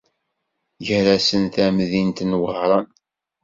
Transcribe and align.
Gar-asen 0.87 1.43
tamdint 1.53 2.19
n 2.29 2.37
Wehran. 2.41 2.87